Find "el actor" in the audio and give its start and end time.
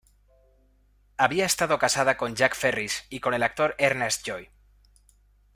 3.35-3.75